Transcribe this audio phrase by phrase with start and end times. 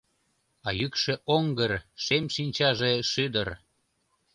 [0.67, 1.71] А йӱкшӧ оҥгыр,
[2.03, 3.47] шем шинчаже— шӱдыр.